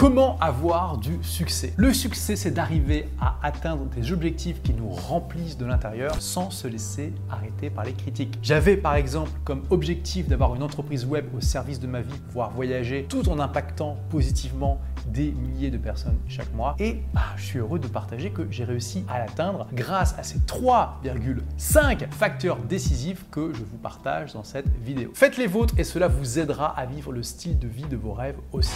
[0.00, 1.74] Comment avoir du succès?
[1.76, 6.66] Le succès, c'est d'arriver à atteindre des objectifs qui nous remplissent de l'intérieur sans se
[6.66, 8.38] laisser arrêter par les critiques.
[8.42, 12.50] J'avais par exemple comme objectif d'avoir une entreprise web au service de ma vie, pouvoir
[12.52, 16.76] voyager tout en impactant positivement des milliers de personnes chaque mois.
[16.78, 20.38] Et bah, je suis heureux de partager que j'ai réussi à l'atteindre grâce à ces
[20.38, 25.10] 3,5 facteurs décisifs que je vous partage dans cette vidéo.
[25.14, 28.12] Faites les vôtres et cela vous aidera à vivre le style de vie de vos
[28.12, 28.74] rêves aussi.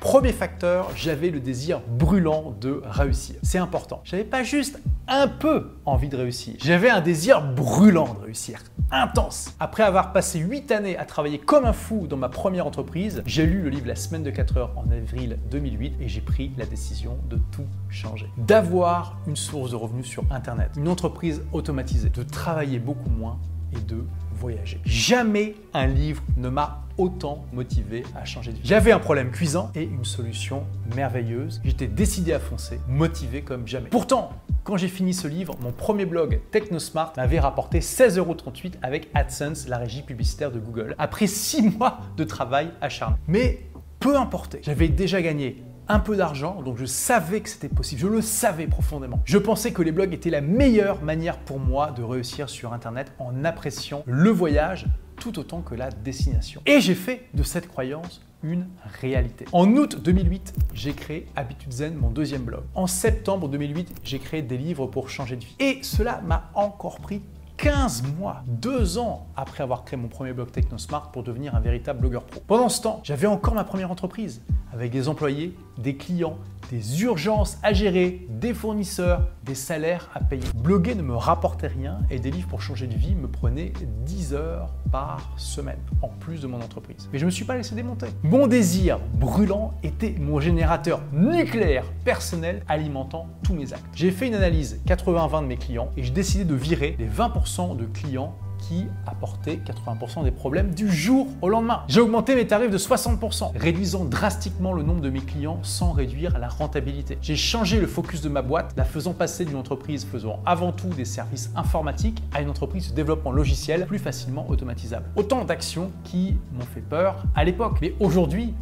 [0.00, 3.36] Premier facteur, j'avais le désir brûlant de réussir.
[3.42, 4.00] C'est important.
[4.04, 6.54] J'avais pas juste un peu envie de réussir.
[6.62, 8.62] J'avais un désir brûlant de réussir.
[8.90, 9.54] Intense.
[9.60, 13.44] Après avoir passé 8 années à travailler comme un fou dans ma première entreprise, j'ai
[13.44, 16.66] lu le livre La semaine de 4 heures en avril 2008 et j'ai pris la
[16.66, 18.30] décision de tout changer.
[18.36, 23.38] D'avoir une source de revenus sur Internet, une entreprise automatisée, de travailler beaucoup moins
[23.72, 24.04] et de
[24.34, 24.80] voyager.
[24.84, 28.62] Jamais un livre ne m'a autant motivé à changer de vie.
[28.64, 30.64] J'avais un problème cuisant et une solution
[30.94, 31.60] merveilleuse.
[31.64, 33.88] J'étais décidé à foncer, motivé comme jamais.
[33.88, 34.32] Pourtant,
[34.64, 39.78] quand j'ai fini ce livre, mon premier blog TechnoSmart m'avait rapporté 16,38€ avec AdSense, la
[39.78, 43.16] régie publicitaire de Google, après 6 mois de travail acharné.
[43.26, 43.69] Mais
[44.00, 48.06] peu importe, j'avais déjà gagné un peu d'argent, donc je savais que c'était possible, je
[48.06, 49.20] le savais profondément.
[49.26, 53.12] Je pensais que les blogs étaient la meilleure manière pour moi de réussir sur Internet
[53.18, 56.62] en appréciant le voyage tout autant que la destination.
[56.64, 58.68] Et j'ai fait de cette croyance une
[59.02, 59.44] réalité.
[59.52, 62.62] En août 2008, j'ai créé Habitude Zen, mon deuxième blog.
[62.74, 65.56] En septembre 2008, j'ai créé des livres pour changer de vie.
[65.58, 67.20] Et cela m'a encore pris
[67.60, 72.00] 15 mois, 2 ans après avoir créé mon premier blog TechnoSmart pour devenir un véritable
[72.00, 72.40] blogueur pro.
[72.46, 74.40] Pendant ce temps, j'avais encore ma première entreprise
[74.72, 76.38] avec des employés, des clients,
[76.70, 80.44] des urgences à gérer, des fournisseurs, des salaires à payer.
[80.54, 83.72] Bloguer ne me rapportait rien et des livres pour changer de vie me prenaient
[84.06, 87.08] 10 heures par semaine, en plus de mon entreprise.
[87.12, 88.06] Mais je ne me suis pas laissé démonter.
[88.22, 93.84] Mon désir brûlant était mon générateur nucléaire personnel alimentant tous mes actes.
[93.94, 97.76] J'ai fait une analyse 80-20 de mes clients et j'ai décidé de virer les 20%
[97.76, 101.82] de clients qui apportait 80% des problèmes du jour au lendemain.
[101.88, 106.38] J'ai augmenté mes tarifs de 60%, réduisant drastiquement le nombre de mes clients sans réduire
[106.38, 107.18] la rentabilité.
[107.22, 110.88] J'ai changé le focus de ma boîte, la faisant passer d'une entreprise faisant avant tout
[110.88, 115.06] des services informatiques à une entreprise de développement logiciel plus facilement automatisable.
[115.16, 117.78] Autant d'actions qui m'ont fait peur à l'époque.
[117.80, 118.54] Mais aujourd'hui,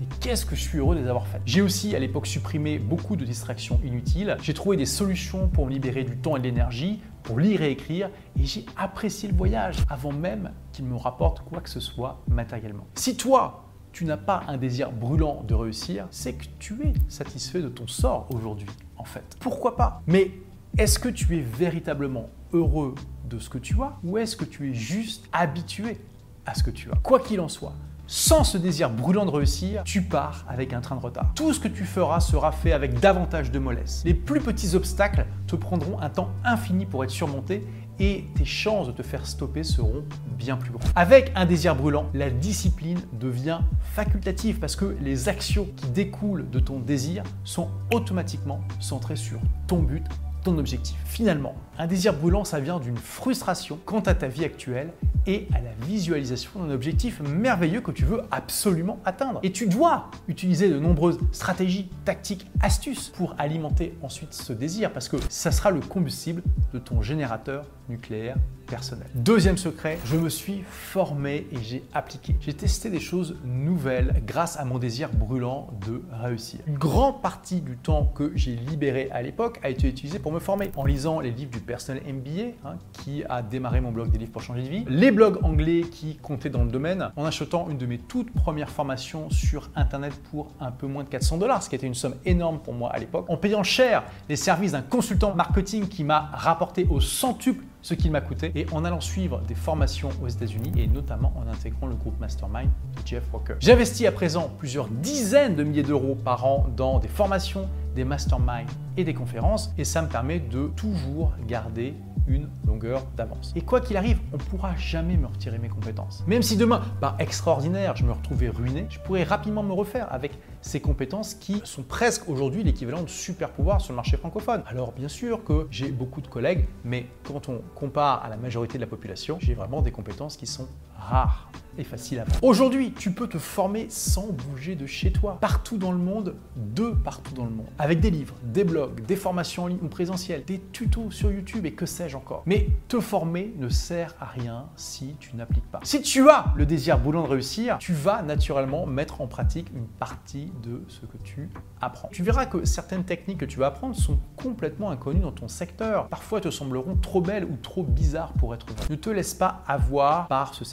[0.00, 1.42] mais qu'est-ce que je suis heureux de les avoir faites.
[1.46, 4.36] J'ai aussi à l'époque supprimé beaucoup de distractions inutiles.
[4.42, 7.70] J'ai trouvé des solutions pour me libérer du temps et de l'énergie, pour lire et
[7.70, 12.20] écrire, et j'ai apprécié le voyage avant même qu'il me rapporte quoi que ce soit
[12.28, 12.86] matériellement.
[12.94, 17.62] Si toi, tu n'as pas un désir brûlant de réussir, c'est que tu es satisfait
[17.62, 19.36] de ton sort aujourd'hui, en fait.
[19.38, 20.02] Pourquoi pas?
[20.06, 20.32] Mais
[20.76, 22.96] est-ce que tu es véritablement heureux
[23.30, 25.98] de ce que tu as ou est-ce que tu es juste habitué
[26.44, 26.96] à ce que tu as?
[26.96, 27.74] Quoi qu'il en soit,
[28.06, 31.32] sans ce désir brûlant de réussir, tu pars avec un train de retard.
[31.34, 34.02] Tout ce que tu feras sera fait avec davantage de mollesse.
[34.04, 37.66] Les plus petits obstacles te prendront un temps infini pour être surmontés
[38.00, 40.04] et tes chances de te faire stopper seront
[40.36, 40.90] bien plus grandes.
[40.96, 43.60] Avec un désir brûlant, la discipline devient
[43.94, 49.78] facultative parce que les actions qui découlent de ton désir sont automatiquement centrées sur ton
[49.82, 50.04] but,
[50.44, 50.96] ton objectif.
[51.06, 54.92] Finalement, un désir brûlant, ça vient d'une frustration quant à ta vie actuelle
[55.26, 59.40] et à la visualisation d'un objectif merveilleux que tu veux absolument atteindre.
[59.42, 65.08] Et tu dois utiliser de nombreuses stratégies, tactiques, astuces pour alimenter ensuite ce désir parce
[65.08, 68.36] que ça sera le combustible de ton générateur nucléaire
[68.66, 69.06] personnel.
[69.14, 72.34] Deuxième secret, je me suis formé et j'ai appliqué.
[72.40, 76.60] J'ai testé des choses nouvelles grâce à mon désir brûlant de réussir.
[76.66, 80.38] Une grande partie du temps que j'ai libéré à l'époque a été utilisé pour me
[80.38, 84.18] former en lisant les livres du personnel MBA hein, qui a démarré mon blog des
[84.18, 87.68] livres pour changer de vie, les blogs anglais qui comptaient dans le domaine, en achetant
[87.68, 91.62] une de mes toutes premières formations sur internet pour un peu moins de 400 dollars,
[91.62, 94.72] ce qui était une somme énorme pour moi à l'époque, en payant cher les services
[94.72, 99.02] d'un consultant marketing qui m'a rapporté au centuple ce qu'il m'a coûté et en allant
[99.02, 103.56] suivre des formations aux États-Unis et notamment en intégrant le groupe Mastermind de Jeff Walker.
[103.60, 108.70] J'investis à présent plusieurs dizaines de milliers d'euros par an dans des formations, des masterminds
[108.96, 111.94] et des conférences et ça me permet de toujours garder
[112.26, 113.52] une longueur d'avance.
[113.54, 116.24] Et quoi qu'il arrive, on ne pourra jamais me retirer mes compétences.
[116.26, 120.32] Même si demain, par extraordinaire, je me retrouvais ruiné, je pourrais rapidement me refaire avec
[120.64, 124.62] ces compétences qui sont presque aujourd'hui l'équivalent de super pouvoir sur le marché francophone.
[124.66, 128.78] Alors bien sûr que j'ai beaucoup de collègues, mais quand on compare à la majorité
[128.78, 130.66] de la population, j'ai vraiment des compétences qui sont
[130.98, 132.38] rare et facile à vendre.
[132.42, 136.90] Aujourd'hui, tu peux te former sans bouger de chez toi, partout dans le monde, de
[136.90, 140.44] partout dans le monde, avec des livres, des blogs, des formations en ligne ou présentielles,
[140.44, 142.42] des tutos sur YouTube et que sais-je encore.
[142.46, 145.80] Mais te former ne sert à rien si tu n'appliques pas.
[145.82, 149.86] Si tu as le désir brûlant de réussir, tu vas naturellement mettre en pratique une
[149.86, 151.48] partie de ce que tu
[151.80, 152.08] apprends.
[152.12, 156.08] Tu verras que certaines techniques que tu vas apprendre sont complètement inconnues dans ton secteur.
[156.08, 158.86] Parfois te sembleront trop belles ou trop bizarres pour être vraies.
[158.90, 160.64] Ne te laisse pas avoir par ce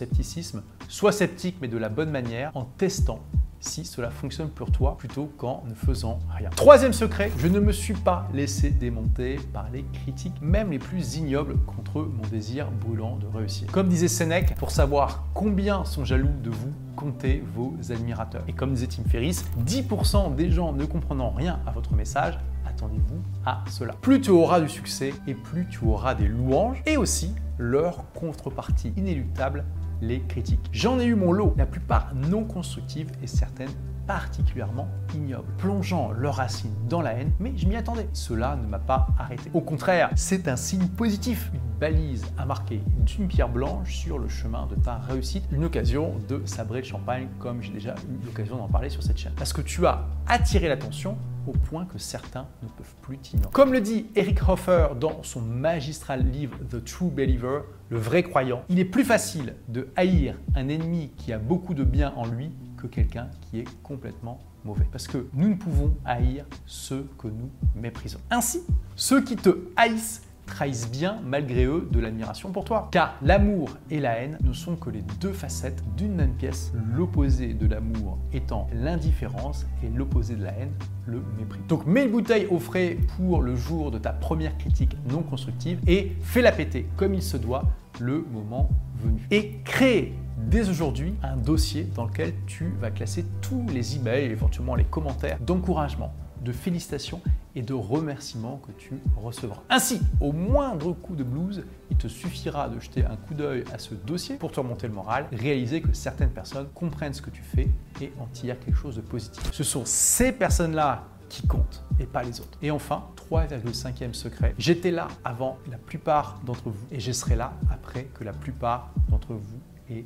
[0.87, 3.19] Sois sceptique mais de la bonne manière en testant
[3.61, 6.49] si cela fonctionne pour toi plutôt qu'en ne faisant rien.
[6.49, 11.17] Troisième secret, je ne me suis pas laissé démonter par les critiques, même les plus
[11.17, 13.71] ignobles, contre mon désir brûlant de réussir.
[13.71, 18.43] Comme disait Sénèque, pour savoir combien sont jaloux de vous, comptez vos admirateurs.
[18.47, 23.21] Et comme disait Tim Ferriss, 10% des gens ne comprenant rien à votre message attendez-vous
[23.45, 23.93] à cela.
[24.01, 28.93] Plus tu auras du succès et plus tu auras des louanges et aussi leur contrepartie
[28.97, 29.65] inéluctable
[30.01, 30.69] les critiques.
[30.71, 33.69] J'en ai eu mon lot, la plupart non constructives et certaines
[34.07, 38.09] particulièrement ignobles, plongeant leurs racines dans la haine, mais je m'y attendais.
[38.13, 39.49] Cela ne m'a pas arrêté.
[39.53, 44.27] Au contraire, c'est un signe positif, une balise à marquer d'une pierre blanche sur le
[44.27, 48.57] chemin de ta réussite, une occasion de sabrer le champagne comme j'ai déjà eu l'occasion
[48.57, 49.33] d'en parler sur cette chaîne.
[49.37, 53.51] Parce que tu as attiré l'attention au point que certains ne peuvent plus t'ignorer.
[53.51, 58.63] Comme le dit Eric Hoffer dans son magistral livre The True Believer, le vrai croyant,
[58.69, 62.51] il est plus facile de haïr un ennemi qui a beaucoup de bien en lui
[62.77, 64.87] que quelqu'un qui est complètement mauvais.
[64.91, 68.19] Parce que nous ne pouvons haïr ceux que nous méprisons.
[68.29, 68.61] Ainsi,
[68.95, 70.21] ceux qui te haïssent
[70.51, 72.89] trahissent bien, malgré eux, de l'admiration pour toi.
[72.91, 77.53] Car l'amour et la haine ne sont que les deux facettes d'une même pièce, l'opposé
[77.53, 80.73] de l'amour étant l'indifférence et l'opposé de la haine,
[81.05, 81.61] le mépris.
[81.69, 85.79] Donc mets une bouteille au frais pour le jour de ta première critique non constructive
[85.87, 87.63] et fais-la péter comme il se doit
[87.99, 89.25] le moment venu.
[89.31, 94.75] Et crée dès aujourd'hui un dossier dans lequel tu vas classer tous les emails, éventuellement
[94.75, 96.13] les commentaires d'encouragement,
[96.43, 97.21] de félicitations
[97.55, 99.61] et de remerciements que tu recevras.
[99.69, 103.77] Ainsi, au moindre coup de blues, il te suffira de jeter un coup d'œil à
[103.77, 107.41] ce dossier pour te remonter le moral, réaliser que certaines personnes comprennent ce que tu
[107.41, 107.67] fais
[108.01, 109.51] et en tirent quelque chose de positif.
[109.51, 112.57] Ce sont ces personnes-là qui comptent et pas les autres.
[112.61, 117.53] Et enfin, 3,5e secret, j'étais là avant la plupart d'entre vous et je serai là
[117.71, 119.59] après que la plupart d'entre vous
[119.89, 120.05] aient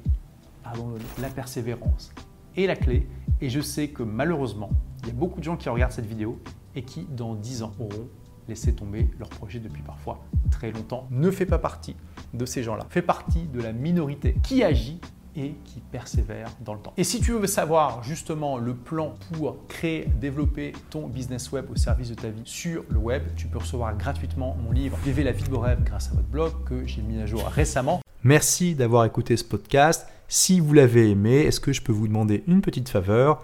[0.63, 1.03] abandonné.
[1.21, 2.11] La persévérance
[2.55, 3.07] est la clé
[3.41, 4.69] et je sais que malheureusement,
[5.03, 6.39] il y a beaucoup de gens qui regardent cette vidéo
[6.75, 8.07] et qui, dans 10 ans, auront
[8.47, 11.07] laissé tomber leur projet depuis parfois très longtemps.
[11.09, 11.95] Ne fais pas partie
[12.33, 12.85] de ces gens-là.
[12.89, 14.99] Fais partie de la minorité qui agit
[15.35, 16.93] et qui persévère dans le temps.
[16.95, 21.75] Et si tu veux savoir justement le plan pour créer, développer ton business web au
[21.75, 25.33] service de ta vie sur le web, tu peux recevoir gratuitement mon livre Vivez la
[25.33, 28.01] vie de vos rêves grâce à votre blog que j'ai mis à jour récemment.
[28.23, 30.07] Merci d'avoir écouté ce podcast.
[30.27, 33.43] Si vous l'avez aimé, est-ce que je peux vous demander une petite faveur?